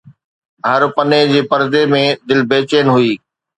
هر 0.69 0.81
پني 0.95 1.19
جي 1.31 1.41
پردي 1.49 1.83
۾ 1.99 2.03
دل 2.27 2.39
بيچين 2.49 2.87
هئي 2.95 3.13